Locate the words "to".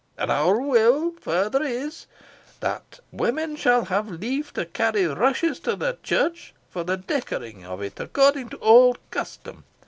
4.53-4.65, 5.59-5.75, 8.49-8.57